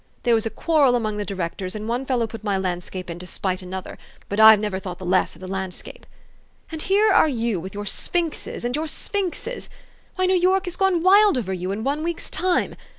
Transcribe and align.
There 0.23 0.33
was 0.33 0.47
a 0.47 0.49
quarrel 0.49 0.95
among 0.95 1.17
the 1.17 1.25
directors, 1.25 1.75
and 1.75 1.87
one 1.87 2.07
fellow 2.07 2.25
put 2.25 2.43
my 2.43 2.57
landscape 2.57 3.07
in 3.07 3.19
to 3.19 3.27
spite 3.27 3.61
another 3.61 3.99
but 4.29 4.39
I've 4.39 4.59
never 4.59 4.79
thought 4.79 4.97
the 4.97 5.05
less 5.05 5.35
of 5.35 5.41
the 5.41 5.47
landscape. 5.47 6.07
And 6.71 6.81
here 6.81 7.11
are 7.11 7.29
you 7.29 7.59
with 7.59 7.75
your 7.75 7.85
sphinxes 7.85 8.65
and 8.65 8.75
your 8.75 8.87
sphinxes 8.87 9.69
why, 10.15 10.25
New 10.25 10.33
York 10.35 10.65
has 10.65 10.75
gone 10.75 11.03
wild 11.03 11.37
over 11.37 11.53
you 11.53 11.71
in 11.71 11.83
one 11.83 12.01
week's 12.01 12.31
time 12.31 12.75